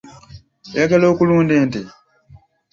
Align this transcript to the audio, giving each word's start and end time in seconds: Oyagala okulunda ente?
Oyagala 0.73 1.05
okulunda 1.11 1.53
ente? 1.61 1.81